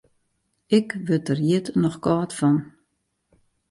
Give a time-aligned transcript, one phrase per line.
[0.77, 2.57] Ik wurd der hjit noch kâld fan.